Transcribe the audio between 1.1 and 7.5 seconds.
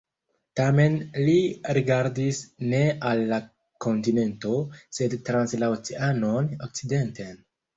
li rigardis ne al la kontinento, sed trans la oceanon, okcidenten.